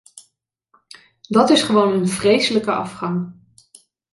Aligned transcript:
Dat 1.27 1.49
is 1.49 1.61
gewoon 1.61 1.93
een 1.93 2.07
vreselijke 2.07 2.71
afgang. 2.71 3.33